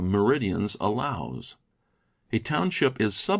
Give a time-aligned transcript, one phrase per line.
[0.01, 1.57] (^^ meridians allows.
[2.33, 3.29] A township is sub